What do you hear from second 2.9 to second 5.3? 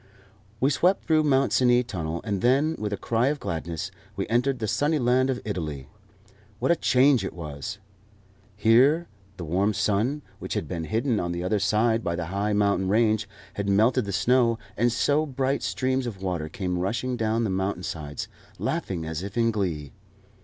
a cry of gladness, we entered the sunny land